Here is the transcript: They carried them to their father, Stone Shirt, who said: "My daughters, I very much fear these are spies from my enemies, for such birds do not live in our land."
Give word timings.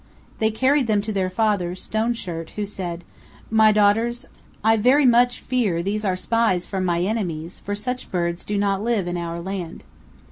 They 0.39 0.49
carried 0.49 0.87
them 0.87 0.99
to 1.01 1.13
their 1.13 1.29
father, 1.29 1.75
Stone 1.75 2.15
Shirt, 2.15 2.53
who 2.55 2.65
said: 2.65 3.03
"My 3.51 3.71
daughters, 3.71 4.25
I 4.63 4.75
very 4.75 5.05
much 5.05 5.41
fear 5.41 5.83
these 5.83 6.03
are 6.03 6.15
spies 6.15 6.65
from 6.65 6.85
my 6.85 7.01
enemies, 7.01 7.59
for 7.59 7.75
such 7.75 8.09
birds 8.09 8.43
do 8.43 8.57
not 8.57 8.81
live 8.83 9.07
in 9.07 9.15
our 9.15 9.39
land." 9.39 9.83